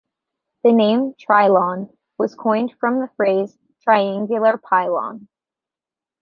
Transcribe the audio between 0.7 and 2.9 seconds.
name "Trylon" was coined